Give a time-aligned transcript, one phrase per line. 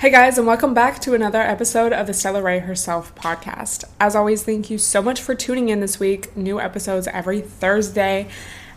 [0.00, 3.84] Hey guys, and welcome back to another episode of the Stella Rae Herself podcast.
[4.00, 6.34] As always, thank you so much for tuning in this week.
[6.34, 8.30] New episodes every Thursday.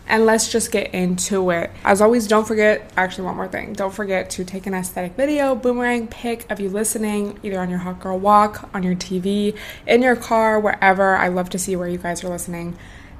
[0.06, 1.70] And let's just get into it.
[1.82, 3.72] As always, don't forget, actually, one more thing.
[3.72, 7.78] Don't forget to take an aesthetic video, boomerang pic of you listening, either on your
[7.78, 9.56] hot girl walk, on your TV,
[9.86, 11.16] in your car, wherever.
[11.16, 12.76] I love to see where you guys are listening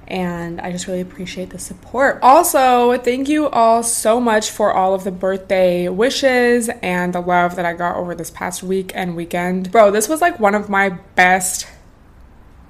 [0.07, 2.19] and I just really appreciate the support.
[2.23, 7.57] Also, thank you all so much for all of the birthday wishes and the love
[7.57, 9.73] that I got over this past week and weekend.
[9.73, 11.67] Bro, this was like one of my best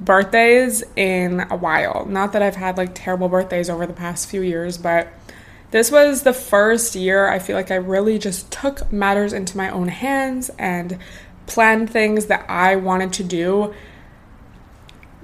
[0.01, 2.07] birthdays in a while.
[2.07, 5.09] Not that I've had like terrible birthdays over the past few years, but
[5.71, 9.71] this was the first year I feel like I really just took matters into my
[9.71, 10.99] own hands and
[11.47, 13.75] planned things that I wanted to do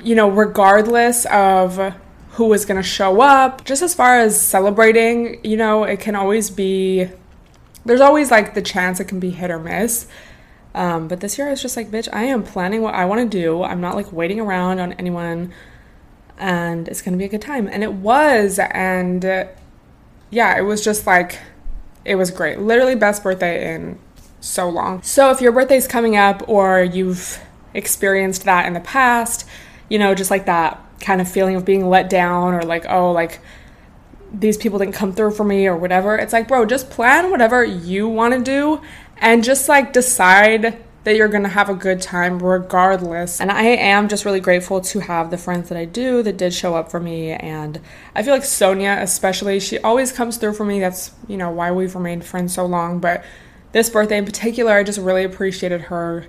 [0.02, 1.94] you know, regardless of
[2.32, 6.14] who was going to show up, just as far as celebrating, you know, it can
[6.14, 7.08] always be,
[7.84, 10.06] there's always like the chance it can be hit or miss.
[10.74, 13.20] Um, but this year I was just like, bitch, I am planning what I want
[13.20, 13.64] to do.
[13.64, 15.52] I'm not like waiting around on anyone
[16.38, 17.68] and it's going to be a good time.
[17.68, 18.58] And it was.
[18.58, 19.46] And uh,
[20.30, 21.38] yeah, it was just like,
[22.04, 22.60] it was great.
[22.60, 23.98] Literally, best birthday in
[24.40, 25.02] so long.
[25.02, 27.38] So if your birthday's coming up or you've
[27.74, 29.46] experienced that in the past,
[29.88, 33.12] you know, just like that kind of feeling of being let down or like, oh,
[33.12, 33.40] like
[34.32, 36.16] these people didn't come through for me or whatever.
[36.16, 38.80] It's like, bro, just plan whatever you want to do
[39.16, 43.40] and just like decide that you're going to have a good time regardless.
[43.40, 46.52] And I am just really grateful to have the friends that I do that did
[46.52, 47.30] show up for me.
[47.30, 47.80] And
[48.14, 50.78] I feel like Sonia, especially, she always comes through for me.
[50.78, 52.98] That's, you know, why we've remained friends so long.
[52.98, 53.24] But
[53.72, 56.26] this birthday in particular, I just really appreciated her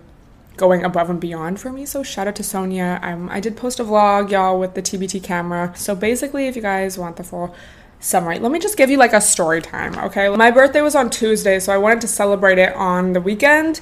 [0.58, 1.86] going above and beyond for me.
[1.86, 3.00] So shout out to Sonia.
[3.02, 5.74] Um, I did post a vlog, y'all, with the TBT camera.
[5.76, 7.56] So basically, if you guys want the full
[8.00, 10.30] summary, let me just give you like a story time, okay?
[10.30, 13.82] My birthday was on Tuesday, so I wanted to celebrate it on the weekend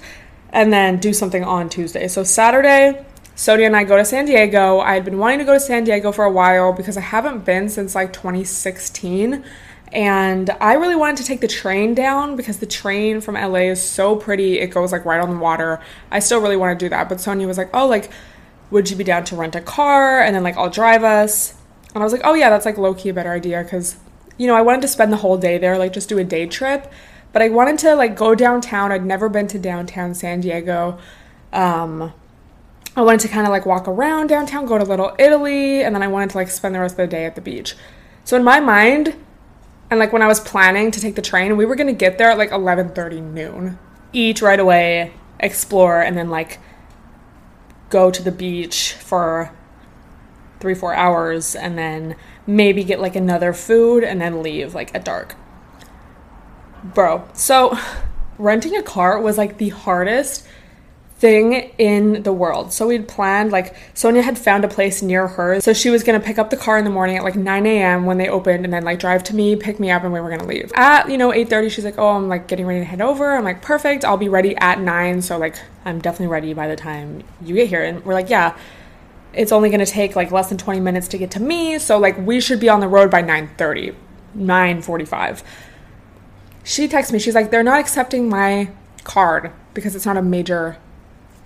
[0.51, 2.07] and then do something on Tuesday.
[2.07, 4.79] So Saturday, Sonia and I go to San Diego.
[4.79, 7.45] I had been wanting to go to San Diego for a while because I haven't
[7.45, 9.43] been since like 2016
[9.91, 13.81] and I really wanted to take the train down because the train from LA is
[13.81, 14.59] so pretty.
[14.59, 15.81] It goes like right on the water.
[16.11, 17.09] I still really want to do that.
[17.09, 18.11] But Sonia was like, oh, like,
[18.69, 20.21] would you be down to rent a car?
[20.21, 21.55] And then like I'll drive us.
[21.95, 23.95] And I was like, oh, yeah, that's like low key a better idea because,
[24.37, 26.45] you know, I wanted to spend the whole day there, like just do a day
[26.45, 26.91] trip.
[27.33, 28.91] But I wanted to like go downtown.
[28.91, 30.99] I'd never been to downtown San Diego.
[31.51, 32.13] Um,
[32.95, 36.03] I wanted to kind of like walk around downtown, go to Little Italy, and then
[36.03, 37.75] I wanted to like spend the rest of the day at the beach.
[38.23, 39.15] So in my mind,
[39.89, 42.29] and like when I was planning to take the train, we were gonna get there
[42.29, 43.79] at like 11:30 noon.
[44.13, 46.59] Eat right away, explore, and then like
[47.89, 49.51] go to the beach for
[50.59, 55.05] three four hours, and then maybe get like another food, and then leave like at
[55.05, 55.35] dark.
[56.83, 57.77] Bro, so
[58.37, 60.47] renting a car was like the hardest
[61.19, 62.71] thing in the world.
[62.71, 65.59] So we'd planned, like, Sonia had found a place near her.
[65.59, 68.05] So she was gonna pick up the car in the morning at like 9 a.m.
[68.05, 70.29] when they opened and then like drive to me, pick me up, and we were
[70.29, 70.71] gonna leave.
[70.75, 73.35] At, you know, 8.30, she's like, oh, I'm like getting ready to head over.
[73.35, 75.21] I'm like, perfect, I'll be ready at 9.
[75.21, 77.83] So like, I'm definitely ready by the time you get here.
[77.83, 78.57] And we're like, yeah,
[79.33, 81.79] it's only gonna take like less than 20 minutes to get to me.
[81.79, 83.93] So like, we should be on the road by 9.30,
[84.37, 85.43] 9.45.
[86.63, 88.69] She texts me, she's like, they're not accepting my
[89.03, 90.77] card because it's not a major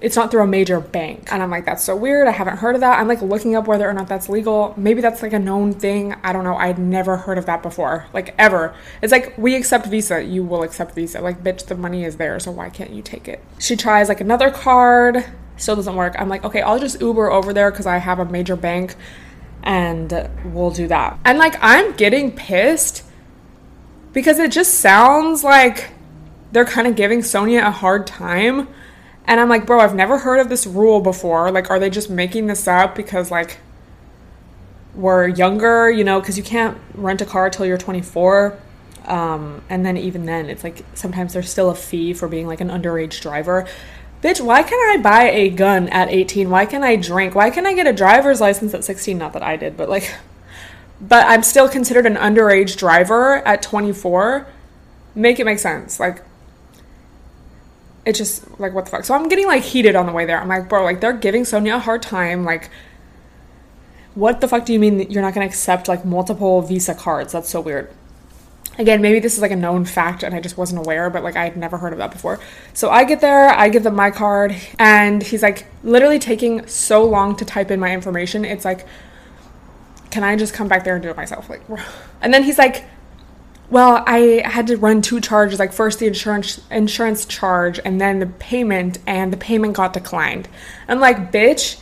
[0.04, 1.32] it's not through a major bank.
[1.32, 2.28] And I'm like, that's so weird.
[2.28, 3.00] I haven't heard of that.
[3.00, 4.74] I'm like looking up whether or not that's legal.
[4.76, 6.14] Maybe that's like a known thing.
[6.24, 6.58] I don't know.
[6.58, 8.06] I'd never heard of that before.
[8.12, 8.76] Like ever.
[9.02, 11.22] It's like we accept Visa, you will accept Visa.
[11.22, 13.42] Like bitch, the money is there, so why can't you take it?
[13.60, 15.24] She tries like another card,
[15.56, 16.16] still doesn't work.
[16.20, 18.96] I'm like, okay, I'll just Uber over there because I have a major bank
[19.64, 21.18] and we'll do that.
[21.24, 23.06] And like I'm getting pissed
[24.12, 25.92] because it just sounds like
[26.52, 28.68] they're kind of giving Sonia a hard time
[29.26, 31.52] and I'm like, bro, I've never heard of this rule before.
[31.52, 33.60] Like, are they just making this up because, like,
[34.96, 38.60] we're younger, you know, because you can't rent a car till you're 24.
[39.06, 42.62] Um, and then even then, it's like sometimes there's still a fee for being like
[42.62, 43.68] an underage driver.
[44.22, 46.50] Bitch, why can't I buy a gun at 18?
[46.50, 47.36] Why can't I drink?
[47.36, 49.18] Why can't I get a driver's license at 16?
[49.18, 50.14] Not that I did, but like,
[51.02, 54.48] but I'm still considered an underage driver at 24.
[55.16, 56.00] Make it make sense.
[56.00, 56.24] Like,
[58.06, 59.06] it just like what the fuck.
[59.06, 60.40] So I'm getting like heated on the way there.
[60.40, 62.44] I'm like, bro, like they're giving Sonia a hard time.
[62.44, 62.70] Like,
[64.16, 67.34] what the fuck do you mean you're not gonna accept like multiple Visa cards?
[67.34, 67.92] That's so weird.
[68.78, 71.36] Again, maybe this is like a known fact and I just wasn't aware, but like
[71.36, 72.40] I had never heard of that before.
[72.74, 77.04] So I get there, I give them my card, and he's like literally taking so
[77.06, 78.44] long to type in my information.
[78.44, 78.88] It's like,
[80.10, 81.50] can I just come back there and do it myself?
[81.50, 81.62] Like,
[82.22, 82.86] and then he's like,
[83.74, 88.20] well, I had to run two charges, like first the insurance insurance charge and then
[88.20, 90.48] the payment, and the payment got declined.
[90.88, 91.82] I'm like, bitch,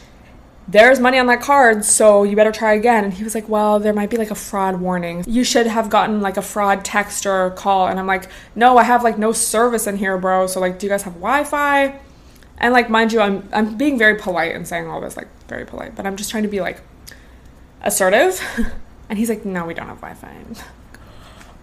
[0.70, 3.04] there's money on that card, so you better try again.
[3.04, 5.26] And he was like, well, there might be like a fraud warning.
[5.28, 7.90] You should have gotten like a fraud text or call.
[7.90, 10.48] And I'm like, no, I have like no service in here, bro.
[10.48, 12.00] So like, do you guys have Wi-Fi?
[12.58, 15.66] And like, mind you, I'm I'm being very polite and saying all this, like very
[15.66, 16.80] polite, but I'm just trying to be like
[17.82, 18.42] assertive.
[19.10, 20.64] and he's like, no, we don't have Wi-Fi.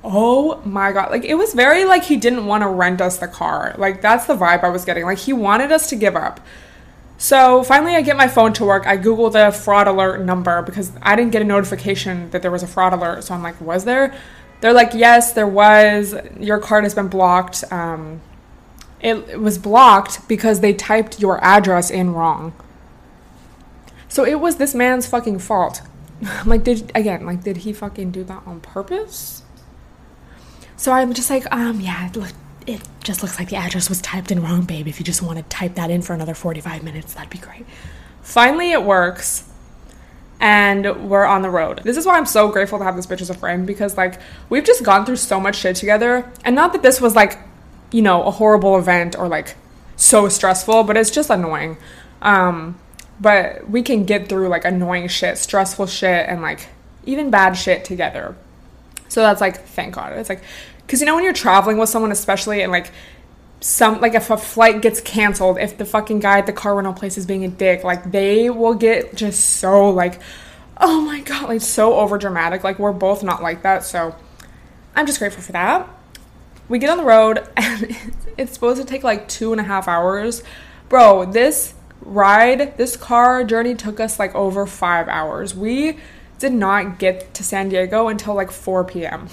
[0.04, 1.10] Oh my god.
[1.10, 3.74] Like it was very like he didn't want to rent us the car.
[3.78, 5.04] Like that's the vibe I was getting.
[5.04, 6.40] Like he wanted us to give up.
[7.18, 8.86] So finally I get my phone to work.
[8.86, 12.62] I Google the fraud alert number because I didn't get a notification that there was
[12.62, 13.24] a fraud alert.
[13.24, 14.14] So I'm like, was there?
[14.60, 16.14] They're like, yes, there was.
[16.38, 17.64] Your card has been blocked.
[17.72, 18.20] Um,
[19.00, 22.52] it, it was blocked because they typed your address in wrong.
[24.08, 25.82] So it was this man's fucking fault.
[26.22, 29.42] I'm like, did again, like, did he fucking do that on purpose?
[30.78, 32.30] So I'm just like, um, yeah, look,
[32.64, 34.86] it just looks like the address was typed in wrong, babe.
[34.86, 37.66] If you just want to type that in for another 45 minutes, that'd be great.
[38.22, 39.50] Finally, it works.
[40.38, 41.80] And we're on the road.
[41.82, 44.20] This is why I'm so grateful to have this bitch as a friend because, like,
[44.50, 46.30] we've just gone through so much shit together.
[46.44, 47.40] And not that this was, like,
[47.90, 49.56] you know, a horrible event or, like,
[49.96, 51.76] so stressful, but it's just annoying.
[52.22, 52.78] Um,
[53.20, 56.68] but we can get through, like, annoying shit, stressful shit, and, like,
[57.04, 58.36] even bad shit together.
[59.08, 60.12] So that's like, thank God.
[60.12, 60.42] It's like,
[60.88, 62.90] because you know, when you're traveling with someone, especially, and like,
[63.60, 66.94] some like if a flight gets canceled, if the fucking guy at the car rental
[66.94, 70.18] place is being a dick, like they will get just so like,
[70.78, 72.64] oh my god, like so over dramatic.
[72.64, 74.16] Like we're both not like that, so
[74.96, 75.86] I'm just grateful for that.
[76.70, 77.94] We get on the road and
[78.38, 80.42] it's supposed to take like two and a half hours,
[80.88, 81.26] bro.
[81.26, 85.54] This ride, this car journey took us like over five hours.
[85.54, 85.98] We
[86.38, 89.28] did not get to San Diego until like 4 p.m.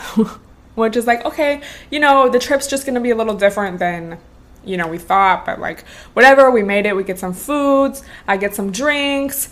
[0.74, 4.18] Which is like, okay, you know, the trip's just gonna be a little different than,
[4.64, 6.96] you know, we thought, but like, whatever, we made it.
[6.96, 9.50] We get some foods, I get some drinks,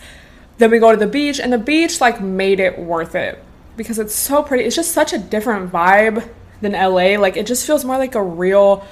[0.58, 3.42] then we go to the beach, and the beach like made it worth it
[3.76, 4.64] because it's so pretty.
[4.64, 6.28] It's just such a different vibe
[6.60, 7.18] than LA.
[7.20, 8.84] Like, it just feels more like a real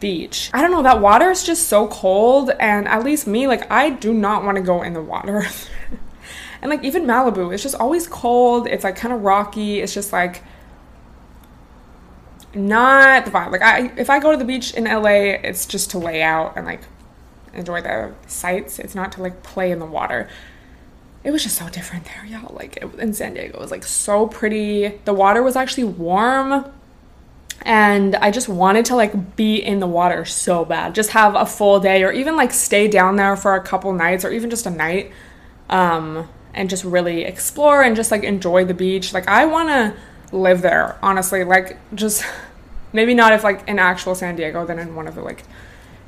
[0.00, 0.50] beach.
[0.52, 3.90] I don't know, that water is just so cold, and at least me, like, I
[3.90, 5.46] do not want to go in the water.
[6.62, 8.66] And like even Malibu, it's just always cold.
[8.66, 9.80] It's like kind of rocky.
[9.80, 10.42] It's just like
[12.56, 13.52] not the vibe.
[13.52, 16.56] Like I if I go to the beach in LA, it's just to lay out
[16.56, 16.80] and like
[17.54, 18.78] enjoy the sights.
[18.78, 20.28] It's not to like play in the water.
[21.24, 22.54] It was just so different there, y'all.
[22.54, 24.88] Like it, in San Diego, it was like so pretty.
[25.04, 26.72] The water was actually warm
[27.62, 30.94] and I just wanted to like be in the water so bad.
[30.94, 34.24] Just have a full day or even like stay down there for a couple nights
[34.24, 35.12] or even just a night.
[35.68, 39.12] Um and just really explore and just like enjoy the beach.
[39.12, 39.94] Like I want to
[40.36, 41.44] live there, honestly.
[41.44, 42.24] Like just
[42.96, 45.44] maybe not if like in actual San Diego, then in one of the like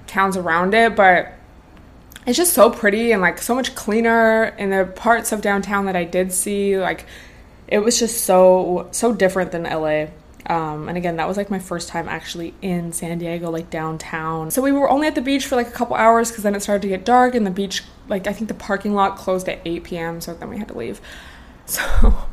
[0.09, 1.33] towns around it, but
[2.27, 5.95] it's just so pretty and like so much cleaner in the parts of downtown that
[5.95, 6.77] I did see.
[6.79, 7.07] Like
[7.69, 10.07] it was just so so different than LA.
[10.47, 14.51] Um, and again, that was like my first time actually in San Diego, like downtown.
[14.51, 16.63] So we were only at the beach for like a couple hours because then it
[16.63, 19.61] started to get dark and the beach, like I think the parking lot closed at
[19.65, 20.21] 8 p.m.
[20.23, 21.01] So then we had to leave.
[21.69, 22.27] So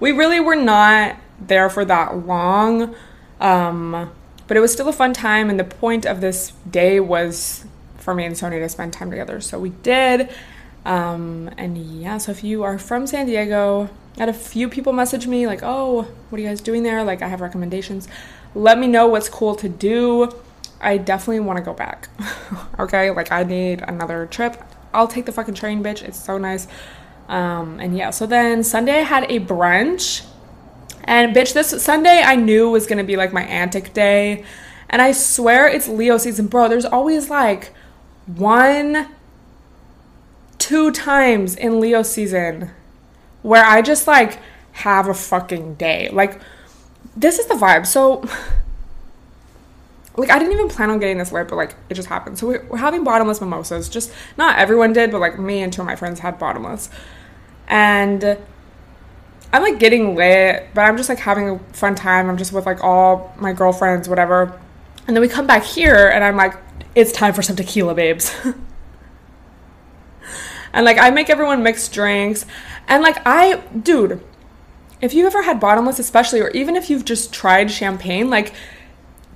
[0.00, 2.96] we really were not there for that long.
[3.44, 4.10] Um,
[4.46, 5.50] but it was still a fun time.
[5.50, 7.64] And the point of this day was
[7.98, 9.40] for me and Sonia to spend time together.
[9.40, 10.30] So we did.
[10.84, 14.92] Um, and yeah, so if you are from San Diego, I had a few people
[14.92, 17.02] message me like, "Oh, what are you guys doing there?
[17.04, 18.06] Like, I have recommendations.
[18.54, 20.30] Let me know what's cool to do.
[20.80, 22.08] I definitely want to go back.
[22.78, 24.62] okay, like I need another trip.
[24.92, 26.02] I'll take the fucking train, bitch.
[26.02, 26.68] It's so nice.
[27.28, 30.26] Um, and yeah, so then Sunday I had a brunch,
[31.04, 34.44] and bitch, this Sunday I knew was gonna be like my antic day,
[34.90, 36.68] and I swear it's Leo season, bro.
[36.68, 37.72] There's always like
[38.26, 39.08] one,
[40.58, 42.70] two times in Leo season
[43.42, 44.38] where I just like
[44.72, 46.08] have a fucking day.
[46.10, 46.40] Like,
[47.16, 47.86] this is the vibe.
[47.86, 48.24] So,
[50.16, 52.38] like, I didn't even plan on getting this lit, but like, it just happened.
[52.38, 53.88] So, we're, we're having bottomless mimosas.
[53.88, 56.90] Just not everyone did, but like, me and two of my friends had bottomless.
[57.68, 58.38] And
[59.54, 62.28] I'm like getting lit, but I'm just like having a fun time.
[62.28, 64.60] I'm just with like all my girlfriends, whatever.
[65.06, 66.56] And then we come back here, and I'm like,
[66.96, 68.34] it's time for some tequila, babes.
[70.72, 72.46] and like, I make everyone mix drinks.
[72.88, 74.20] And like I, dude,
[75.00, 78.54] if you ever had bottomless, especially, or even if you've just tried champagne, like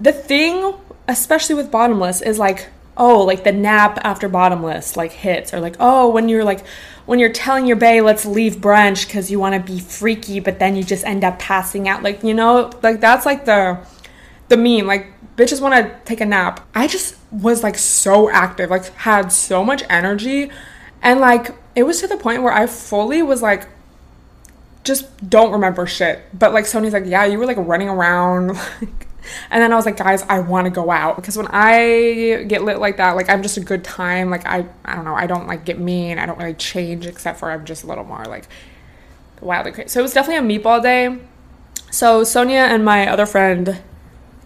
[0.00, 0.74] the thing,
[1.06, 5.76] especially with bottomless, is like, oh, like the nap after bottomless like hits, or like,
[5.80, 6.66] oh, when you're like,
[7.06, 10.58] when you're telling your bae, let's leave brunch because you want to be freaky, but
[10.58, 12.02] then you just end up passing out.
[12.02, 13.78] Like, you know, like that's like the,
[14.48, 14.86] the meme.
[14.86, 16.68] Like, bitches want to take a nap.
[16.74, 20.50] I just was like so active, like, had so much energy.
[21.00, 23.68] And like, it was to the point where I fully was like,
[24.84, 26.22] just don't remember shit.
[26.36, 28.58] But like Sonia's like, yeah, you were like running around.
[29.50, 32.62] and then I was like, guys, I want to go out because when I get
[32.62, 34.30] lit like that, like I'm just a good time.
[34.30, 36.18] Like I, I don't know, I don't like get mean.
[36.18, 38.46] I don't really change except for I'm just a little more like
[39.40, 39.88] wildly crazy.
[39.88, 41.18] So it was definitely a meatball day.
[41.90, 43.80] So Sonia and my other friend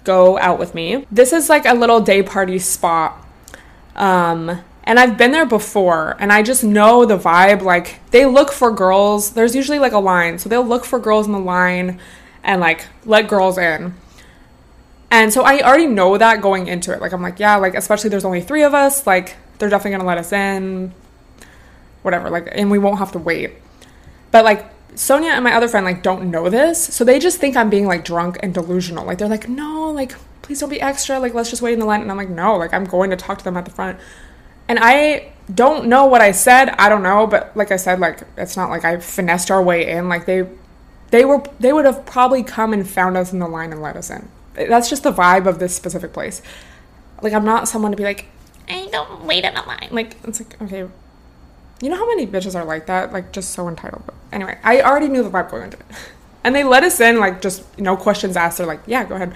[0.05, 1.07] go out with me.
[1.11, 3.25] This is like a little day party spot.
[3.95, 7.63] Um, and I've been there before and I just know the vibe.
[7.63, 9.33] Like they look for girls.
[9.33, 10.39] There's usually like a line.
[10.39, 12.01] So they'll look for girls in the line
[12.43, 13.95] and like let girls in.
[15.13, 17.03] And so I already know that going into it.
[17.03, 20.09] Like I'm like, yeah, like especially there's only three of us, like they're definitely gonna
[20.09, 20.95] let us in.
[22.01, 23.53] Whatever, like and we won't have to wait.
[24.31, 24.65] But like
[24.95, 27.87] Sonia and my other friend like don't know this, so they just think I'm being
[27.87, 29.05] like drunk and delusional.
[29.05, 31.85] Like they're like, no, like please don't be extra, like let's just wait in the
[31.85, 32.01] line.
[32.01, 34.01] And I'm like, no, like I'm going to talk to them at the front.
[34.67, 36.71] And I don't know what I said.
[36.71, 39.91] I don't know, but like I said, like it's not like I finessed our way
[39.91, 40.09] in.
[40.09, 40.49] Like they
[41.11, 43.95] they were they would have probably come and found us in the line and let
[43.97, 44.31] us in.
[44.55, 46.43] That's just the vibe of this specific place.
[47.23, 48.27] Like I'm not someone to be like,
[48.69, 49.89] I don't wait in a line.
[49.91, 50.89] Like it's like okay,
[51.81, 53.13] you know how many bitches are like that?
[53.13, 54.03] Like just so entitled.
[54.07, 55.87] But anyway, I already knew the vibe going into it,
[56.45, 58.59] and they let us in like just no questions asked.
[58.59, 59.35] They're like, yeah, go ahead.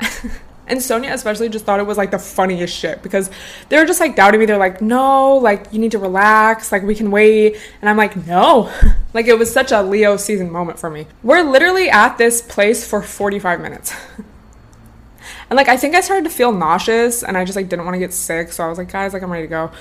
[0.66, 3.30] And Sonia especially just thought it was like the funniest shit because
[3.68, 4.46] they were just like doubting me.
[4.46, 7.56] They're like, no, like you need to relax, like we can wait.
[7.80, 8.72] And I'm like, no.
[9.14, 11.06] like it was such a Leo season moment for me.
[11.22, 13.92] We're literally at this place for 45 minutes.
[15.50, 17.96] and like I think I started to feel nauseous and I just like didn't want
[17.96, 18.52] to get sick.
[18.52, 19.72] So I was like, guys, like I'm ready to go.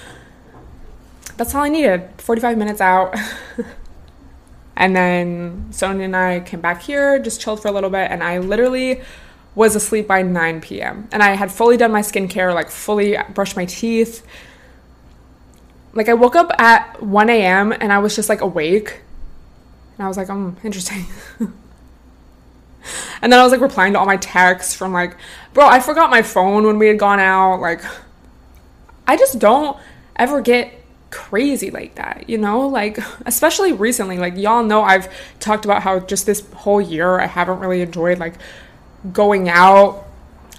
[1.38, 2.10] That's all I needed.
[2.18, 3.16] 45 minutes out.
[4.76, 8.24] and then Sonia and I came back here, just chilled for a little bit, and
[8.24, 9.02] I literally
[9.54, 11.08] was asleep by 9 p.m.
[11.12, 14.26] And I had fully done my skincare, like fully brushed my teeth.
[15.94, 17.74] Like I woke up at 1 a.m.
[17.74, 19.02] and I was just like awake.
[19.98, 21.06] And I was like, um, interesting.
[23.22, 25.18] and then I was like replying to all my texts from like,
[25.54, 27.60] bro, I forgot my phone when we had gone out.
[27.60, 27.84] Like,
[29.06, 29.78] I just don't
[30.16, 30.74] ever get
[31.10, 32.68] crazy like that, you know?
[32.70, 34.18] Like, especially recently.
[34.18, 38.18] Like, y'all know I've talked about how just this whole year I haven't really enjoyed
[38.18, 38.36] like
[39.12, 40.06] going out.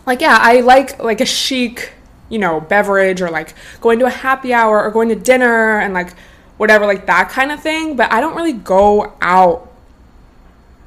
[0.07, 1.93] Like, yeah, I like like a chic,
[2.29, 5.95] you know, beverage or like going to a happy hour or going to dinner and
[5.95, 6.15] like
[6.57, 7.97] whatever, like that kind of thing.
[7.97, 9.73] But I don't really go out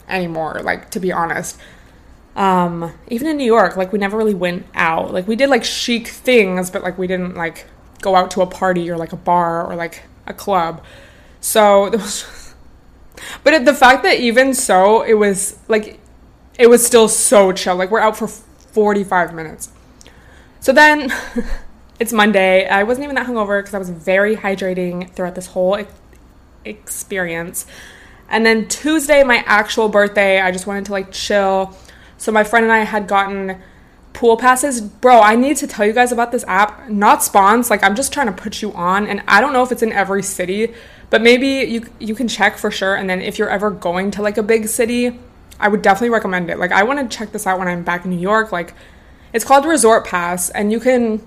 [0.08, 1.58] anymore, like to be honest.
[2.36, 5.14] Um, even in New York, like we never really went out.
[5.14, 7.66] Like we did like chic things, but like we didn't like
[8.02, 10.84] go out to a party or like a bar or like a club.
[11.40, 12.54] So there was
[13.44, 16.00] but the fact that even so, it was like
[16.58, 17.76] it was still so chill.
[17.76, 19.72] Like we're out for 45 minutes.
[20.60, 21.14] So then
[22.00, 22.68] it's Monday.
[22.68, 25.84] I wasn't even that hungover because I was very hydrating throughout this whole
[26.64, 27.66] experience.
[28.30, 31.76] And then Tuesday, my actual birthday, I just wanted to like chill.
[32.18, 33.62] So my friend and I had gotten
[34.14, 34.82] pool passes.
[34.82, 36.90] Bro, I need to tell you guys about this app.
[36.90, 39.72] Not spawns, like I'm just trying to put you on and I don't know if
[39.72, 40.74] it's in every city,
[41.10, 44.22] but maybe you you can check for sure and then if you're ever going to
[44.22, 45.20] like a big city,
[45.60, 46.60] I would definitely recommend it.
[46.60, 48.52] Like I want to check this out when I'm back in New York.
[48.52, 48.74] Like
[49.34, 51.26] it's called Resort Pass and you can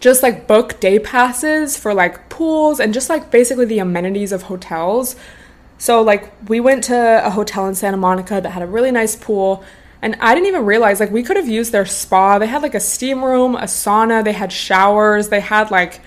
[0.00, 4.42] just like book day passes for like pools and just like basically the amenities of
[4.42, 5.16] hotels.
[5.78, 9.16] So like we went to a hotel in Santa Monica that had a really nice
[9.16, 9.64] pool
[10.00, 12.38] and I didn't even realize like we could have used their spa.
[12.38, 16.00] They had like a steam room, a sauna, they had showers, they had like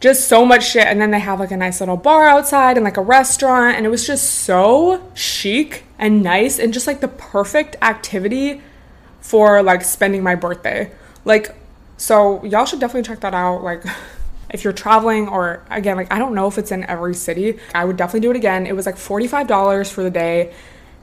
[0.00, 2.84] just so much shit and then they have like a nice little bar outside and
[2.84, 7.08] like a restaurant and it was just so chic and nice and just like the
[7.08, 8.60] perfect activity
[9.20, 10.90] for like spending my birthday.
[11.24, 11.56] Like
[11.96, 13.82] so y'all should definitely check that out like
[14.50, 17.58] if you're traveling or again like I don't know if it's in every city.
[17.74, 18.66] I would definitely do it again.
[18.66, 20.54] It was like $45 for the day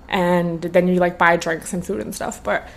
[0.07, 2.67] and then you like buy drinks and food and stuff, but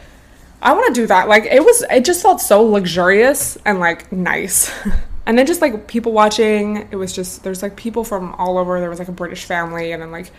[0.62, 1.28] I want to do that.
[1.28, 4.72] Like it was it just felt so luxurious and like nice.
[5.26, 8.78] and then just like people watching it was just there's like people from all over.
[8.78, 10.30] There was like a british family and then like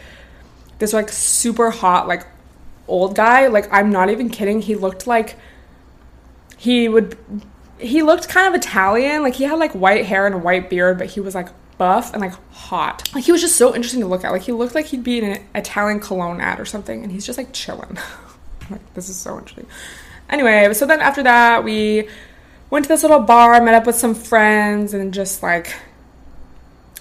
[0.79, 2.25] this like super hot like
[2.87, 3.47] old guy.
[3.47, 4.61] Like i'm not even kidding.
[4.61, 5.35] He looked like
[6.57, 7.17] he would
[7.77, 9.23] he looked kind of italian.
[9.23, 12.13] Like he had like white hair and a white beard but he was like buff
[12.13, 13.13] and like hot.
[13.13, 14.31] Like he was just so interesting to look at.
[14.31, 17.25] Like he looked like he'd be in an italian cologne ad or something and he's
[17.25, 17.97] just like chilling.
[18.69, 19.65] Like this is so interesting.
[20.29, 22.09] Anyway so then after that we
[22.69, 25.75] went to this little bar, met up with some friends, and just like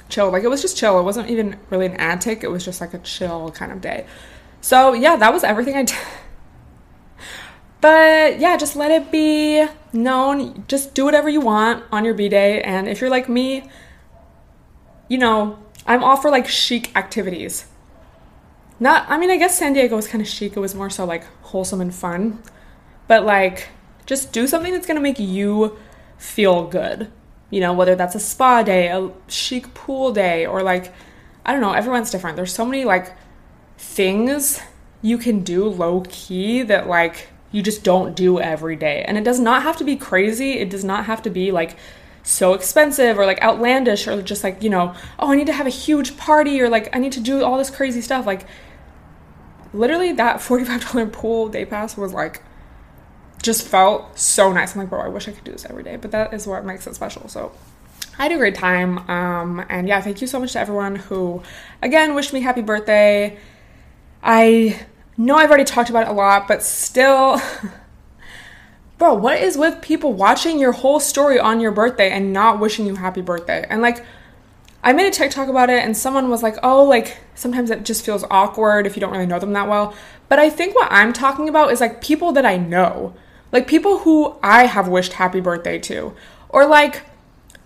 [0.09, 0.31] chill.
[0.31, 0.99] Like it was just chill.
[0.99, 2.45] It wasn't even really an antic.
[2.45, 4.07] It was just like a chill kind of day.
[4.61, 5.97] So yeah, that was everything I did.
[7.81, 10.65] But yeah, just let it be known.
[10.67, 12.61] Just do whatever you want on your B day.
[12.63, 13.71] And if you're like me,
[15.09, 17.67] you know, I'm all for like chic activities.
[18.81, 20.57] Not, I mean, I guess San Diego was kind of chic.
[20.57, 22.43] It was more so like wholesome and fun.
[23.07, 23.69] But like,
[24.07, 25.77] just do something that's gonna make you
[26.17, 27.11] feel good.
[27.51, 30.93] You know, whether that's a spa day, a chic pool day, or like,
[31.45, 32.37] I don't know, everyone's different.
[32.37, 33.13] There's so many like
[33.79, 34.61] things
[35.03, 39.05] you can do low key that like you just don't do every day.
[39.07, 40.59] And it does not have to be crazy.
[40.59, 41.77] It does not have to be like
[42.23, 45.67] so expensive or like outlandish or just like, you know, oh, I need to have
[45.67, 48.27] a huge party or like I need to do all this crazy stuff.
[48.27, 48.47] Like
[49.73, 52.43] literally that $45 pool day pass was like
[53.47, 54.75] just felt so nice.
[54.75, 56.65] I'm like, bro, I wish I could do this every day, but that is what
[56.65, 57.29] makes it special.
[57.29, 57.53] So
[58.19, 58.99] I had a great time.
[59.09, 61.43] Um, and yeah, thank you so much to everyone who,
[61.81, 63.39] again, wished me happy birthday.
[64.23, 64.85] I
[65.17, 67.41] know I've already talked about it a lot, but still,
[68.99, 72.85] bro, what is with people watching your whole story on your birthday and not wishing
[72.85, 73.65] you happy birthday?
[73.71, 74.05] And like,
[74.83, 78.05] I made a TikTok about it, and someone was like, oh, like, sometimes it just
[78.05, 79.95] feels awkward if you don't really know them that well.
[80.29, 83.15] But I think what I'm talking about is like people that I know
[83.53, 86.15] like people who I have wished happy birthday to.
[86.49, 87.03] Or like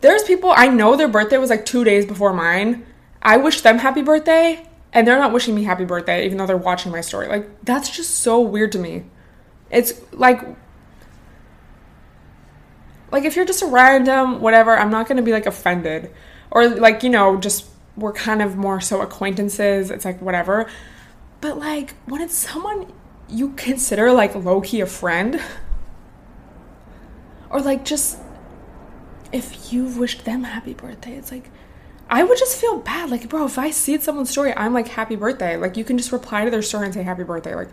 [0.01, 2.87] there's people I know their birthday was like 2 days before mine.
[3.23, 6.57] I wish them happy birthday and they're not wishing me happy birthday even though they're
[6.57, 7.29] watching my story.
[7.29, 9.05] Like that's just so weird to me.
[9.71, 10.43] It's like
[13.11, 16.13] like if you're just a random whatever, I'm not going to be like offended
[16.51, 19.91] or like, you know, just we're kind of more so acquaintances.
[19.91, 20.69] It's like whatever.
[21.41, 22.93] But like when it's someone
[23.29, 25.41] you consider like low key a friend,
[27.51, 28.19] or like just
[29.33, 31.51] if you've wished them happy birthday, it's like
[32.11, 33.09] I would just feel bad.
[33.09, 35.57] Like, bro, if I see someone's story, I'm like, happy birthday.
[35.57, 37.55] Like, you can just reply to their story and say happy birthday.
[37.55, 37.69] Like,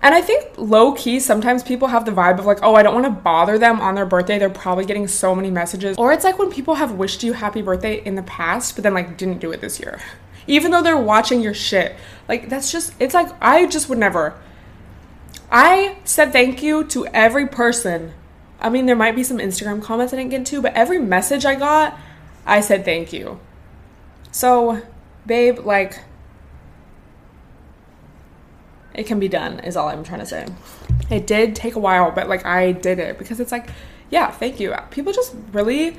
[0.00, 2.94] and I think low key, sometimes people have the vibe of like, oh, I don't
[2.94, 4.38] want to bother them on their birthday.
[4.38, 5.98] They're probably getting so many messages.
[5.98, 8.94] Or it's like when people have wished you happy birthday in the past, but then
[8.94, 10.00] like didn't do it this year.
[10.46, 11.96] Even though they're watching your shit.
[12.28, 14.40] Like, that's just, it's like, I just would never.
[15.50, 18.12] I said thank you to every person
[18.60, 21.44] I mean, there might be some Instagram comments I didn't get to, but every message
[21.44, 21.98] I got,
[22.46, 23.40] I said thank you.
[24.32, 24.82] So,
[25.26, 25.98] babe, like,
[28.94, 30.46] it can be done, is all I'm trying to say.
[31.10, 33.70] It did take a while, but like, I did it because it's like,
[34.10, 34.74] yeah, thank you.
[34.90, 35.96] People just really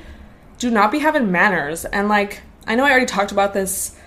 [0.58, 1.84] do not be having manners.
[1.86, 3.98] And like, I know I already talked about this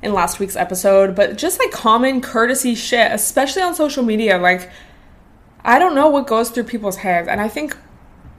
[0.00, 4.70] in last week's episode, but just like common courtesy shit, especially on social media, like,
[5.64, 7.28] I don't know what goes through people's heads.
[7.28, 7.76] And I think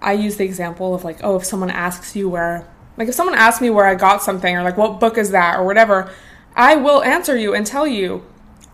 [0.01, 3.35] I use the example of like, oh, if someone asks you where, like, if someone
[3.35, 6.11] asks me where I got something or like, what book is that or whatever,
[6.55, 8.23] I will answer you and tell you.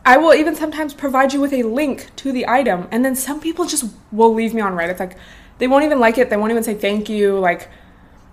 [0.07, 2.88] I will even sometimes provide you with a link to the item.
[2.91, 4.91] And then some people just will leave me on read.
[4.91, 5.17] It's like,
[5.57, 6.29] they won't even like it.
[6.29, 7.39] They won't even say thank you.
[7.39, 7.69] Like,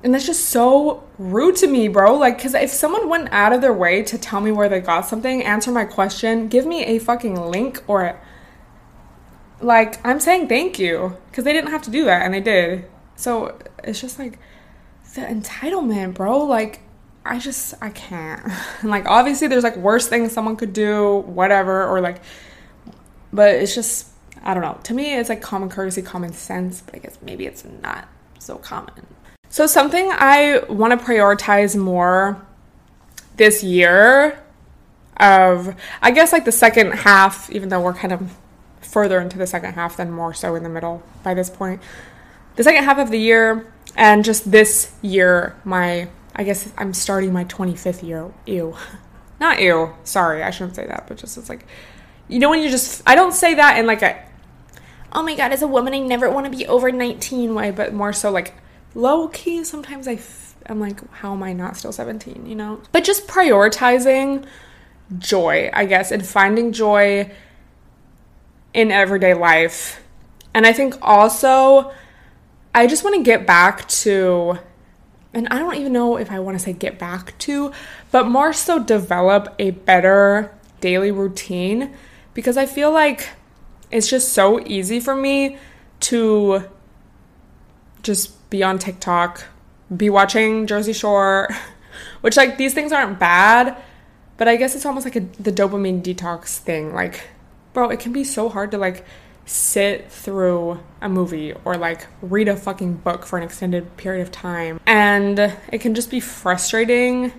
[0.05, 2.15] and that's just so rude to me, bro.
[2.17, 5.07] Like, because if someone went out of their way to tell me where they got
[5.07, 8.21] something, answer my question, give me a fucking link or
[9.63, 12.87] like I'm saying thank you because they didn't have to do that and they did.
[13.17, 14.39] So it's just like
[15.15, 16.45] the entitlement, bro.
[16.45, 16.81] Like
[17.25, 18.43] I just I can't.
[18.81, 22.21] And like obviously there's like worse things someone could do, whatever, or like
[23.33, 24.09] but it's just
[24.43, 24.79] I don't know.
[24.85, 28.57] To me it's like common courtesy, common sense, but I guess maybe it's not so
[28.57, 29.07] common.
[29.49, 32.45] So something I want to prioritize more
[33.37, 34.39] this year
[35.19, 38.35] of I guess like the second half, even though we're kind of
[38.85, 41.81] further into the second half than more so in the middle by this point.
[42.57, 47.33] The second half of the year and just this year, my I guess I'm starting
[47.33, 48.31] my 25th year.
[48.47, 48.77] Ew.
[49.41, 49.95] Not ew.
[50.05, 51.67] Sorry, I shouldn't say that, but just it's like
[52.29, 54.23] you know when you just I don't say that in like a
[55.13, 57.93] oh my god, as a woman I never want to be over 19 way, but
[57.93, 58.55] more so like
[58.95, 62.81] low key sometimes I f- I'm like how am I not still 17, you know?
[62.93, 64.47] But just prioritizing
[65.19, 67.31] joy, I guess, and finding joy
[68.75, 70.03] in everyday life.
[70.55, 71.93] And I think also,
[72.75, 74.59] I just want to get back to,
[75.33, 77.73] and I don't even know if I want to say get back to,
[78.11, 81.95] but more so develop a better daily routine
[82.35, 83.29] because I feel like
[83.91, 85.59] it's just so easy for me
[86.01, 86.65] to
[88.03, 89.45] just be on TikTok,
[89.95, 91.49] be watching Jersey Shore,
[92.21, 93.77] which like these things aren't bad,
[94.37, 96.95] but I guess it's almost like a, the dopamine detox thing.
[96.95, 97.29] Like
[97.73, 99.05] bro, it can be so hard to like
[99.45, 104.31] sit through a movie or like read a fucking book for an extended period of
[104.31, 104.81] time.
[104.87, 107.33] And it can just be frustrating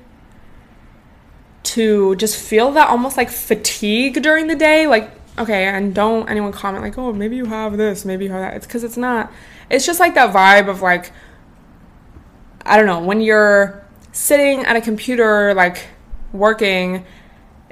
[1.64, 4.86] to just feel that almost like fatigue during the day.
[4.88, 8.42] Like, okay, and don't anyone comment like, oh, maybe you have this, maybe you have
[8.42, 8.56] that.
[8.56, 9.32] It's because it's not.
[9.70, 11.12] It's just like that vibe of like,
[12.66, 15.88] I don't know, when you're sitting at a computer, like
[16.34, 17.06] working,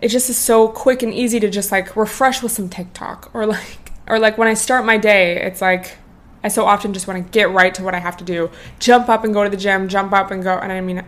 [0.02, 3.46] it just is so quick and easy to just like refresh with some TikTok or
[3.46, 5.98] like, or like when I start my day, it's like,
[6.44, 8.50] I so often just want to get right to what I have to do.
[8.80, 10.58] Jump up and go to the gym, jump up and go.
[10.58, 11.04] And I mean,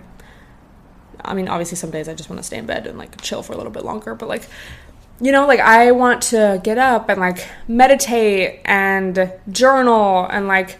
[1.25, 3.41] I mean, obviously, some days I just want to stay in bed and like chill
[3.41, 4.47] for a little bit longer, but like,
[5.19, 10.79] you know, like I want to get up and like meditate and journal and like,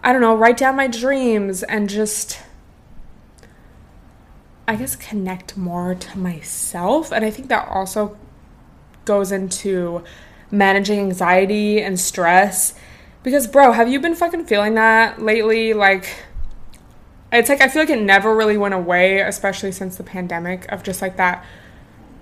[0.00, 2.38] I don't know, write down my dreams and just,
[4.66, 7.12] I guess, connect more to myself.
[7.12, 8.16] And I think that also
[9.04, 10.04] goes into
[10.50, 12.74] managing anxiety and stress.
[13.22, 15.72] Because, bro, have you been fucking feeling that lately?
[15.72, 16.14] Like,
[17.32, 20.82] it's like I feel like it never really went away, especially since the pandemic, of
[20.82, 21.44] just like that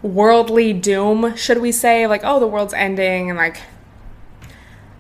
[0.03, 2.07] worldly doom, should we say?
[2.07, 3.61] Like, oh, the world's ending, and like,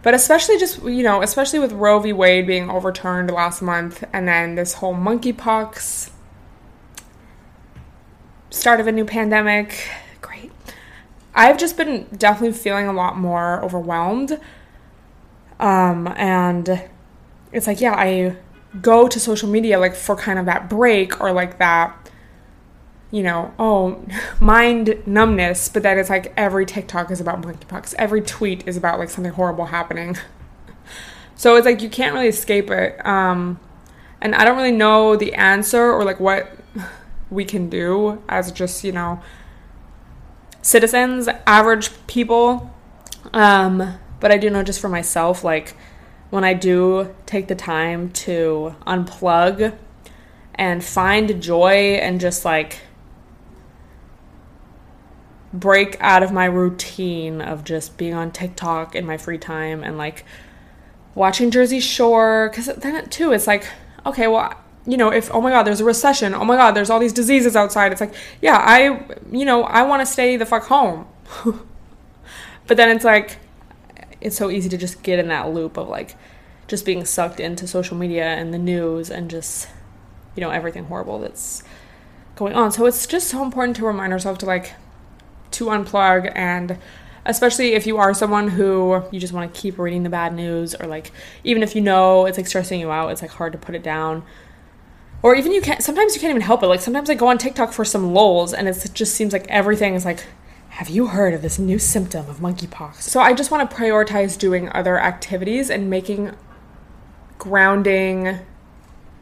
[0.02, 2.12] but especially just, you know, especially with Roe v.
[2.12, 6.09] Wade being overturned last month, and then this whole monkeypox
[8.50, 9.88] start of a new pandemic.
[10.20, 10.52] Great.
[11.34, 14.38] I've just been definitely feeling a lot more overwhelmed.
[15.58, 16.88] Um, and
[17.52, 18.36] it's like, yeah, I
[18.80, 21.96] go to social media like for kind of that break or like that
[23.10, 24.04] you know, oh,
[24.40, 27.94] mind numbness, but then it's like every TikTok is about monkeypox.
[27.98, 30.16] Every tweet is about like something horrible happening.
[31.36, 33.00] So it's like you can't really escape it.
[33.06, 33.58] Um,
[34.20, 36.50] and I don't really know the answer or like what
[37.30, 39.20] we can do as just, you know,
[40.62, 42.74] citizens, average people.
[43.32, 45.76] Um, but I do know just for myself, like,
[46.30, 49.76] when I do take the time to unplug
[50.54, 52.80] and find joy and just like
[55.52, 59.98] break out of my routine of just being on TikTok in my free time and
[59.98, 60.24] like
[61.14, 63.66] watching Jersey Shore cuz then too it's like
[64.06, 64.54] okay well
[64.86, 67.12] you know if oh my god there's a recession oh my god there's all these
[67.12, 71.06] diseases outside it's like yeah I you know I want to stay the fuck home.
[72.70, 73.38] But then it's like
[74.20, 76.14] it's so easy to just get in that loop of like
[76.68, 79.68] just being sucked into social media and the news and just
[80.36, 81.64] you know everything horrible that's
[82.36, 82.70] going on.
[82.70, 84.74] So it's just so important to remind ourselves to like
[85.50, 86.78] to unplug and
[87.26, 90.76] especially if you are someone who you just want to keep reading the bad news
[90.76, 91.10] or like
[91.42, 93.82] even if you know it's like stressing you out it's like hard to put it
[93.82, 94.22] down
[95.22, 97.38] or even you can't sometimes you can't even help it like sometimes i go on
[97.38, 100.24] tiktok for some lulls and it just seems like everything is like
[100.70, 103.02] have you heard of this new symptom of monkeypox?
[103.02, 106.34] So I just want to prioritize doing other activities and making
[107.38, 108.38] grounding,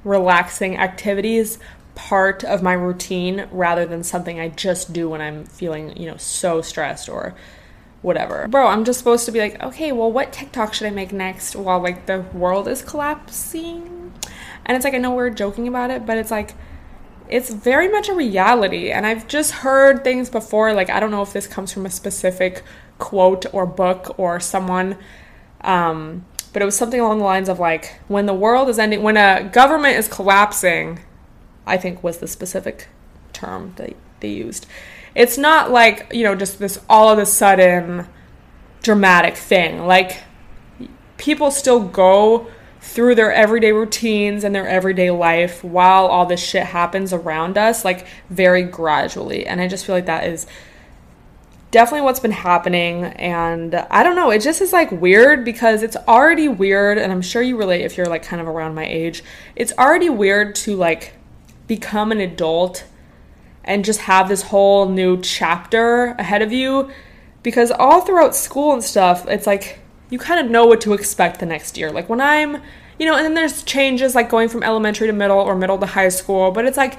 [0.04, 1.58] relaxing activities
[1.94, 6.16] part of my routine rather than something I just do when I'm feeling, you know,
[6.16, 7.34] so stressed or
[8.02, 8.46] whatever.
[8.46, 11.56] Bro, I'm just supposed to be like, okay, well, what TikTok should I make next
[11.56, 14.12] while like the world is collapsing?
[14.68, 16.54] And it's like, I know we're joking about it, but it's like,
[17.28, 18.90] it's very much a reality.
[18.90, 20.74] And I've just heard things before.
[20.74, 22.62] Like, I don't know if this comes from a specific
[22.98, 24.98] quote or book or someone,
[25.62, 29.02] um, but it was something along the lines of like, when the world is ending,
[29.02, 31.00] when a government is collapsing,
[31.66, 32.88] I think was the specific
[33.33, 34.66] term that they used.
[35.14, 38.07] It's not like, you know, just this all of a sudden
[38.83, 39.87] dramatic thing.
[39.87, 40.22] Like,
[41.16, 42.46] people still go
[42.81, 47.85] through their everyday routines and their everyday life while all this shit happens around us,
[47.85, 49.47] like very gradually.
[49.47, 50.47] And I just feel like that is
[51.71, 53.05] definitely what's been happening.
[53.05, 56.99] And I don't know, it just is like weird because it's already weird.
[56.99, 59.23] And I'm sure you relate if you're like kind of around my age.
[59.57, 61.14] It's already weird to like
[61.67, 62.85] become an adult
[63.64, 66.91] and just have this whole new chapter ahead of you
[67.43, 71.40] because all throughout school and stuff, it's like you kind of know what to expect
[71.40, 71.90] the next year.
[71.90, 72.62] Like when I'm,
[72.99, 75.87] you know, and then there's changes like going from elementary to middle or middle to
[75.87, 76.99] high school, but it's like,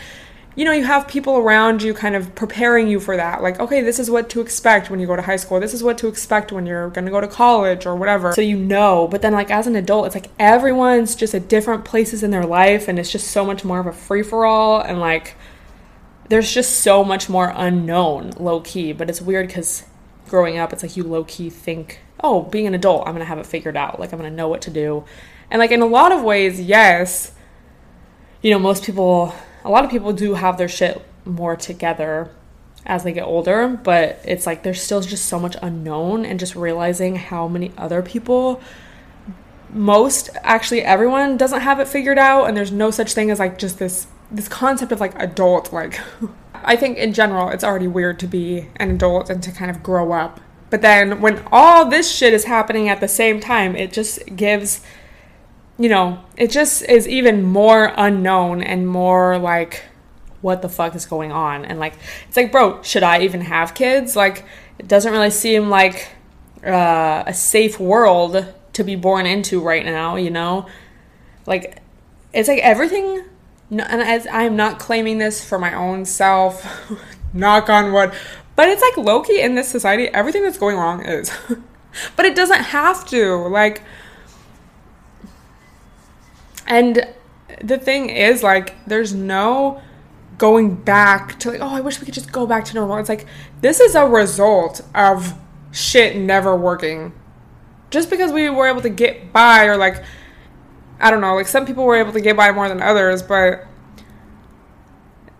[0.55, 3.41] you know, you have people around you kind of preparing you for that.
[3.41, 5.59] Like, okay, this is what to expect when you go to high school.
[5.59, 8.33] This is what to expect when you're going to go to college or whatever.
[8.33, 11.85] So you know, but then like as an adult, it's like everyone's just at different
[11.85, 14.81] places in their life and it's just so much more of a free for all
[14.81, 15.35] and like
[16.27, 19.83] there's just so much more unknown low key, but it's weird cuz
[20.27, 23.25] growing up, it's like you low key think oh, being an adult, I'm going to
[23.25, 23.99] have it figured out.
[23.99, 25.05] Like, I'm going to know what to do.
[25.49, 27.31] And, like, in a lot of ways, yes,
[28.41, 32.31] you know, most people, a lot of people do have their shit more together
[32.85, 36.55] as they get older, but it's like there's still just so much unknown and just
[36.55, 38.61] realizing how many other people
[39.71, 43.59] most actually everyone doesn't have it figured out and there's no such thing as like
[43.59, 45.99] just this this concept of like adult like
[46.63, 49.81] I think in general it's already weird to be an adult and to kind of
[49.81, 50.41] grow up.
[50.69, 54.81] But then when all this shit is happening at the same time, it just gives
[55.79, 59.85] you know, it just is even more unknown and more like
[60.41, 61.63] what the fuck is going on?
[61.63, 61.93] And like
[62.27, 64.15] it's like bro should i even have kids?
[64.15, 64.45] Like
[64.77, 66.09] it doesn't really seem like
[66.65, 70.67] uh, a safe world to be born into right now you know?
[71.45, 71.81] Like
[72.33, 73.23] it's like everything
[73.71, 76.65] and as i am not claiming this for my own self
[77.33, 78.11] knock on wood
[78.59, 81.31] but it's like low-key in this society everything that's going wrong is
[82.17, 83.83] but it doesn't have to like
[86.67, 87.07] and
[87.63, 89.81] the thing is like there's no
[90.39, 92.97] going back to like, oh, I wish we could just go back to normal.
[92.97, 93.27] It's like
[93.61, 95.35] this is a result of
[95.71, 97.13] shit never working.
[97.91, 100.03] Just because we were able to get by, or like,
[100.99, 103.65] I don't know, like some people were able to get by more than others, but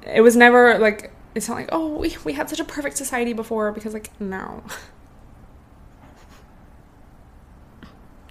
[0.06, 3.34] it was never like, it's not like, oh, we, we had such a perfect society
[3.34, 4.64] before, because like, no.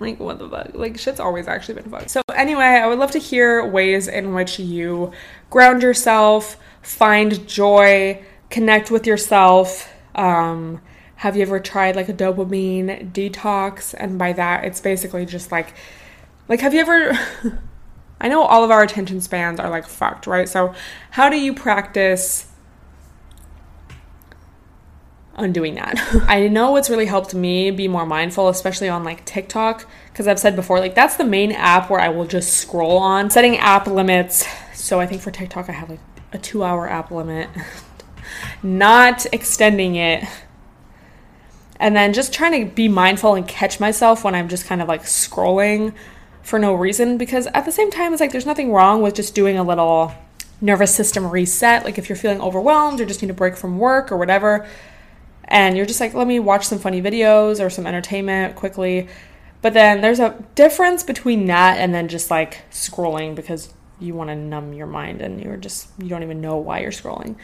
[0.01, 0.75] Like, what the fuck?
[0.75, 2.11] Like, shit's always actually been fucked.
[2.11, 5.13] So, anyway, I would love to hear ways in which you
[5.51, 9.93] ground yourself, find joy, connect with yourself.
[10.15, 10.81] Um,
[11.17, 13.95] have you ever tried like a dopamine detox?
[13.97, 15.75] And by that, it's basically just like,
[16.49, 17.19] like, have you ever.
[18.21, 20.49] I know all of our attention spans are like fucked, right?
[20.49, 20.75] So,
[21.11, 22.48] how do you practice
[25.39, 25.99] on doing that.
[26.29, 30.39] I know what's really helped me be more mindful, especially on like TikTok, because I've
[30.39, 33.31] said before, like that's the main app where I will just scroll on.
[33.31, 34.47] Setting app limits.
[34.75, 36.01] So I think for TikTok, I have like
[36.33, 37.49] a two hour app limit,
[38.63, 40.25] not extending it.
[41.81, 44.89] And then just trying to be mindful and catch myself when I'm just kind of
[44.89, 45.95] like scrolling
[46.43, 49.35] for no reason, because at the same time, it's like there's nothing wrong with just
[49.35, 50.13] doing a little
[50.61, 51.85] nervous system reset.
[51.85, 54.67] Like if you're feeling overwhelmed or just need a break from work or whatever
[55.49, 59.09] and you're just like, let me watch some funny videos or some entertainment quickly.
[59.63, 64.29] But then there's a difference between that and then just like scrolling because you want
[64.31, 67.35] to numb your mind and you're just, you don't even know why you're scrolling.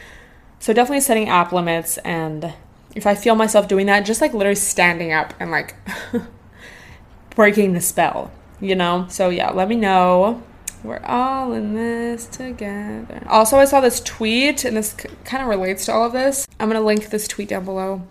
[0.59, 1.97] So definitely setting app limits.
[1.99, 2.53] And
[2.95, 5.75] if I feel myself doing that, just like literally standing up and like
[7.31, 9.07] breaking the spell, you know?
[9.09, 10.41] So yeah, let me know
[10.85, 13.23] we're all in this together.
[13.27, 16.47] Also, I saw this tweet, and this c- kind of relates to all of this.
[16.59, 18.07] I'm to link this tweet down below.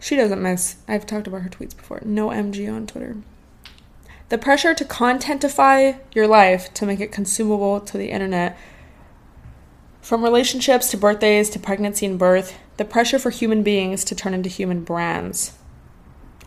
[0.00, 0.76] She doesn't miss.
[0.86, 2.02] I've talked about her tweets before.
[2.04, 3.16] No MG on Twitter.
[4.28, 8.58] The pressure to contentify your life to make it consumable to the internet.
[10.00, 14.34] From relationships to birthdays to pregnancy and birth, the pressure for human beings to turn
[14.34, 15.52] into human brands.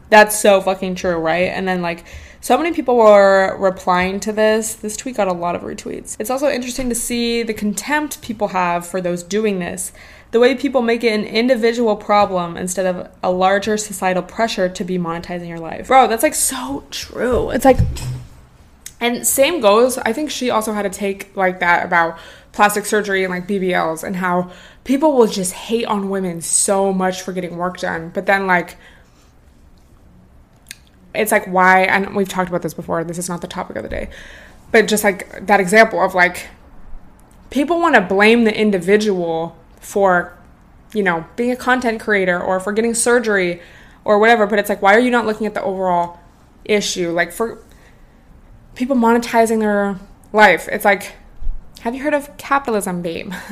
[0.10, 1.50] That's so fucking true, right?
[1.50, 2.06] And then, like,
[2.48, 4.76] so many people were replying to this.
[4.76, 6.16] This tweet got a lot of retweets.
[6.18, 9.92] It's also interesting to see the contempt people have for those doing this.
[10.32, 14.84] The way people make it an individual problem instead of a larger societal pressure to
[14.86, 15.88] be monetizing your life.
[15.88, 17.50] Bro, that's like so true.
[17.50, 17.80] It's like,
[19.02, 22.18] and same goes, I think she also had a take like that about
[22.54, 24.52] plastic surgery and like BBLs and how
[24.86, 28.10] people will just hate on women so much for getting work done.
[28.14, 28.78] But then, like,
[31.18, 33.84] it's like why and we've talked about this before this is not the topic of
[33.84, 34.10] the day
[34.72, 36.48] but just like that example of like
[37.50, 40.38] people want to blame the individual for
[40.94, 43.62] you know being a content creator or for getting surgery
[44.06, 46.20] or whatever but it's like why are you not looking at the overall
[46.66, 47.12] issue?
[47.12, 47.64] Like for
[48.76, 50.00] people monetizing their
[50.34, 51.14] life it's like
[51.82, 53.34] have you heard of capitalism babe?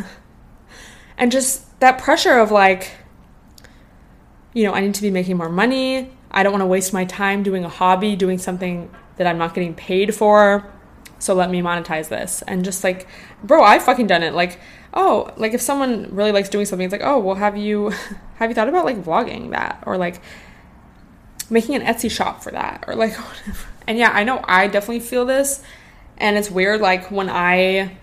[1.18, 2.92] And just that pressure of like
[4.54, 7.06] you know i need to be making more money I don't want to waste my
[7.06, 10.70] time doing a hobby, doing something that I'm not getting paid for.
[11.18, 12.44] So let me monetize this.
[12.44, 13.08] And just like,
[13.42, 14.34] bro, I've fucking done it.
[14.34, 14.60] Like,
[14.94, 17.90] oh, like if someone really likes doing something, it's like, oh, well, have you
[18.36, 20.22] have you thought about like vlogging that or like
[21.50, 23.68] making an Etsy shop for that or like whatever.
[23.88, 25.64] And yeah, I know I definitely feel this.
[26.18, 27.98] And it's weird, like when I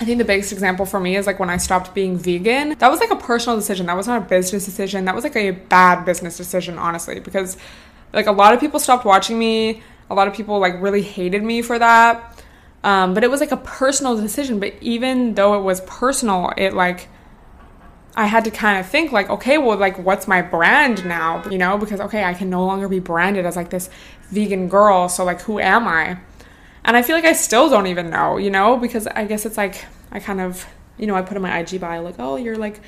[0.00, 2.74] I think the biggest example for me is like when I stopped being vegan.
[2.78, 3.84] That was like a personal decision.
[3.84, 5.04] That was not a business decision.
[5.04, 7.58] That was like a bad business decision, honestly, because
[8.14, 9.82] like a lot of people stopped watching me.
[10.08, 12.42] A lot of people like really hated me for that.
[12.82, 14.58] Um, but it was like a personal decision.
[14.58, 17.08] But even though it was personal, it like
[18.16, 21.46] I had to kind of think like, okay, well, like what's my brand now?
[21.50, 23.90] You know, because okay, I can no longer be branded as like this
[24.30, 25.10] vegan girl.
[25.10, 26.20] So like, who am I?
[26.84, 29.56] And I feel like I still don't even know, you know, because I guess it's
[29.56, 30.66] like I kind of,
[30.98, 32.80] you know, I put in my IG bio like, oh, you're like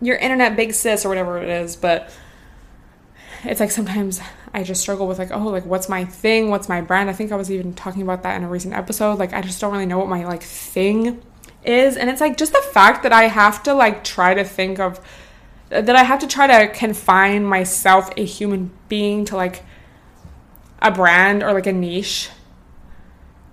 [0.00, 2.10] your internet big sis or whatever it is, but
[3.44, 4.20] it's like sometimes
[4.52, 6.50] I just struggle with like, oh, like what's my thing?
[6.50, 7.08] What's my brand?
[7.08, 9.18] I think I was even talking about that in a recent episode.
[9.18, 11.22] Like I just don't really know what my like thing
[11.64, 11.96] is.
[11.96, 15.00] And it's like just the fact that I have to like try to think of
[15.68, 19.64] that I have to try to confine myself, a human being, to like
[20.80, 22.30] a brand or like a niche.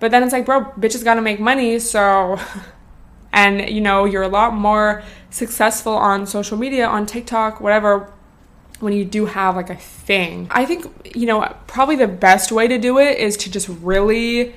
[0.04, 2.38] But then it's like, bro, bitches gotta make money, so
[3.32, 8.12] and you know, you're a lot more successful on social media, on TikTok, whatever,
[8.80, 10.46] when you do have like a thing.
[10.50, 14.54] I think, you know, probably the best way to do it is to just really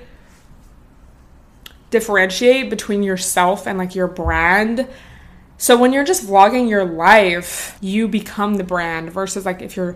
[1.91, 4.85] differentiate between yourself and like your brand.
[5.57, 9.95] So when you're just vlogging your life, you become the brand versus like if you're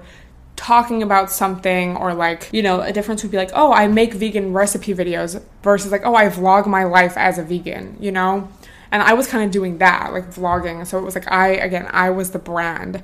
[0.62, 4.14] talking about something or like, you know, a difference would be like, "Oh, I make
[4.14, 8.48] vegan recipe videos" versus like, "Oh, I vlog my life as a vegan," you know?
[8.92, 10.86] And I was kind of doing that, like vlogging.
[10.86, 13.02] So it was like I again, I was the brand.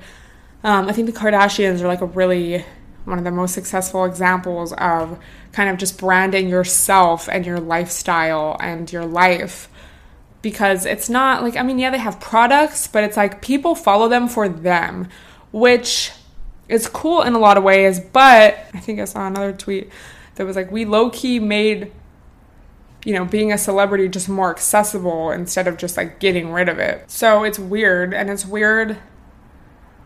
[0.62, 2.64] Um, I think the Kardashians are like a really
[3.04, 5.18] one of the most successful examples of
[5.52, 9.68] kind of just branding yourself and your lifestyle and your life
[10.42, 14.08] because it's not like I mean yeah they have products but it's like people follow
[14.08, 15.08] them for them
[15.50, 16.12] which
[16.68, 19.90] is cool in a lot of ways but I think I saw another tweet
[20.34, 21.92] that was like we low key made
[23.04, 26.78] you know being a celebrity just more accessible instead of just like getting rid of
[26.78, 27.10] it.
[27.10, 28.98] So it's weird and it's weird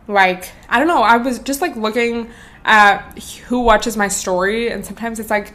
[0.07, 2.29] like i don't know i was just like looking
[2.65, 5.53] at who watches my story and sometimes it's like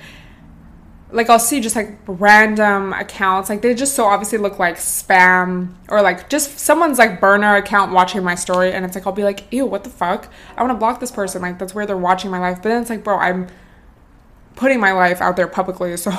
[1.11, 3.49] like I'll see just like random accounts.
[3.49, 7.93] Like they just so obviously look like spam or like just someone's like burner account
[7.93, 10.31] watching my story and it's like I'll be like ew what the fuck?
[10.57, 11.41] I want to block this person.
[11.41, 12.57] Like that's where they're watching my life.
[12.57, 13.49] But then it's like bro I'm
[14.55, 16.11] putting my life out there publicly so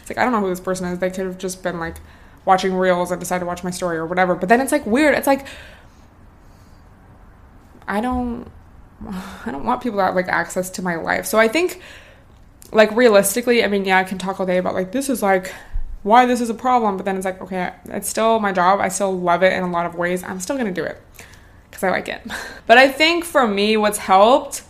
[0.00, 0.98] it's like I don't know who this person is.
[0.98, 1.98] They could have just been like
[2.44, 4.34] watching reels and decided to watch my story or whatever.
[4.34, 5.14] But then it's like weird.
[5.14, 5.46] It's like
[7.86, 8.50] I don't
[9.46, 11.26] I don't want people to have like access to my life.
[11.26, 11.80] So I think
[12.72, 15.52] like realistically, I mean, yeah, I can talk all day about like this is like
[16.02, 18.80] why this is a problem, but then it's like, okay, it's still my job.
[18.80, 20.22] I still love it in a lot of ways.
[20.22, 21.00] I'm still to do it
[21.72, 22.22] cuz I like it.
[22.66, 24.62] but I think for me what's helped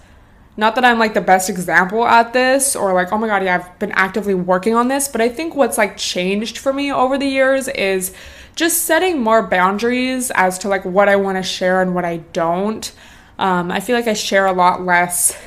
[0.58, 3.54] not that I'm like the best example at this or like, oh my God, yeah,
[3.54, 7.16] I've been actively working on this, but I think what's like changed for me over
[7.16, 8.12] the years is
[8.56, 12.16] just setting more boundaries as to like what I want to share and what I
[12.32, 12.90] don't.
[13.38, 15.40] Um, I feel like I share a lot less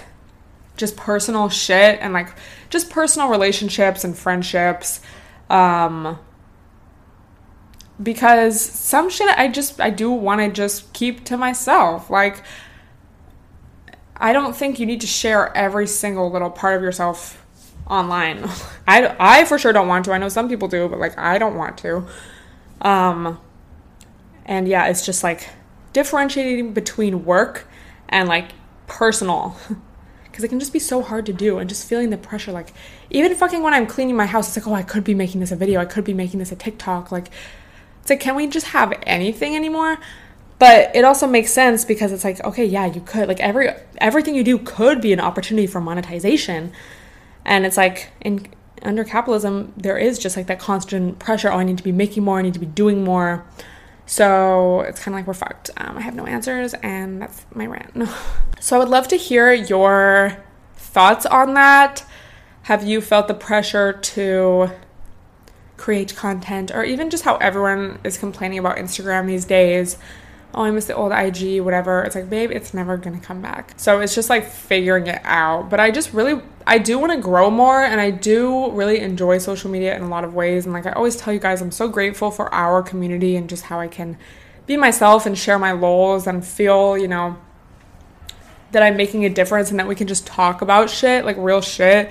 [0.81, 2.27] just personal shit and like
[2.69, 4.99] just personal relationships and friendships.
[5.49, 6.19] Um,
[8.01, 12.09] because some shit I just I do want to just keep to myself.
[12.09, 12.43] Like
[14.17, 17.45] I don't think you need to share every single little part of yourself
[17.87, 18.49] online.
[18.87, 20.11] I I for sure don't want to.
[20.11, 22.05] I know some people do, but like I don't want to.
[22.81, 23.39] Um
[24.45, 25.47] and yeah, it's just like
[25.93, 27.67] differentiating between work
[28.09, 28.49] and like
[28.87, 29.55] personal
[30.41, 32.73] because it can just be so hard to do and just feeling the pressure like
[33.09, 35.51] even fucking when i'm cleaning my house it's like oh i could be making this
[35.51, 37.29] a video i could be making this a tiktok like
[38.01, 39.97] it's like can we just have anything anymore?
[40.59, 44.35] But it also makes sense because it's like okay yeah you could like every everything
[44.35, 46.71] you do could be an opportunity for monetization.
[47.45, 48.47] And it's like in
[48.83, 52.23] under capitalism there is just like that constant pressure oh i need to be making
[52.23, 53.45] more i need to be doing more
[54.11, 55.69] so it's kind of like we're fucked.
[55.77, 58.09] Um, I have no answers, and that's my rant.
[58.59, 60.35] so I would love to hear your
[60.75, 62.03] thoughts on that.
[62.63, 64.69] Have you felt the pressure to
[65.77, 69.97] create content, or even just how everyone is complaining about Instagram these days?
[70.53, 72.03] oh, I miss the old IG, whatever.
[72.03, 73.73] It's like, babe, it's never gonna come back.
[73.77, 75.69] So it's just like figuring it out.
[75.69, 76.41] But I just really,
[76.71, 80.23] I do wanna grow more and I do really enjoy social media in a lot
[80.23, 80.63] of ways.
[80.63, 83.63] And like I always tell you guys, I'm so grateful for our community and just
[83.63, 84.17] how I can
[84.67, 87.35] be myself and share my lols and feel, you know,
[88.71, 91.59] that I'm making a difference and that we can just talk about shit, like real
[91.59, 92.09] shit.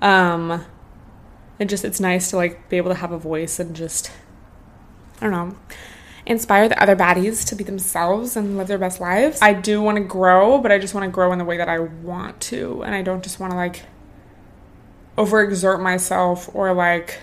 [0.00, 0.64] Um,
[1.58, 4.12] and just, it's nice to like be able to have a voice and just,
[5.20, 5.56] I don't know
[6.28, 9.40] inspire the other baddies to be themselves and live their best lives.
[9.40, 11.68] I do want to grow, but I just want to grow in the way that
[11.68, 12.82] I want to.
[12.82, 13.82] And I don't just want to like
[15.16, 17.20] overexert myself or like,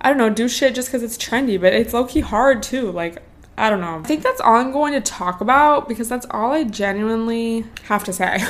[0.00, 2.92] I don't know, do shit just because it's trendy, but it's low key hard too.
[2.92, 3.22] Like,
[3.56, 3.98] I don't know.
[3.98, 8.04] I think that's all I'm going to talk about because that's all I genuinely have
[8.04, 8.44] to say.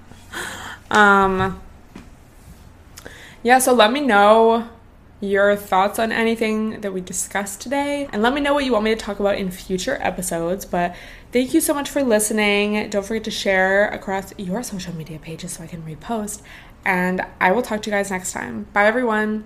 [0.90, 1.60] um,
[3.42, 4.70] yeah, so let me know
[5.24, 8.84] your thoughts on anything that we discussed today and let me know what you want
[8.84, 10.64] me to talk about in future episodes.
[10.64, 10.94] But
[11.32, 12.90] thank you so much for listening.
[12.90, 16.42] Don't forget to share across your social media pages so I can repost.
[16.84, 18.66] And I will talk to you guys next time.
[18.72, 19.44] Bye, everyone.